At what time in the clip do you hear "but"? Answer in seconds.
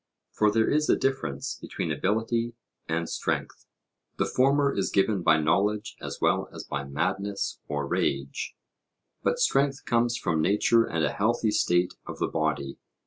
9.21-9.37